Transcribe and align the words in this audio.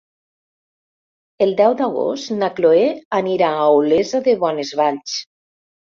El 1.47 1.53
deu 1.59 1.75
d'agost 1.83 2.33
na 2.39 2.51
Chloé 2.57 2.89
anirà 3.21 3.53
a 3.61 3.71
Olesa 3.79 4.27
de 4.31 4.39
Bonesvalls. 4.45 5.21